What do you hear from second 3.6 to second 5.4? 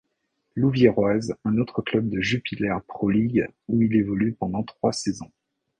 où il évolue pendant trois saisons.